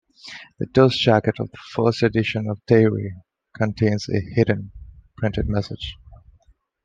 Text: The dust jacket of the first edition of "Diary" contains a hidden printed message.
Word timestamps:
The 0.57 0.65
dust 0.65 0.97
jacket 0.99 1.35
of 1.39 1.51
the 1.51 1.59
first 1.75 2.01
edition 2.01 2.49
of 2.49 2.65
"Diary" 2.65 3.13
contains 3.55 4.09
a 4.09 4.19
hidden 4.33 4.71
printed 5.17 5.47
message. 5.47 5.95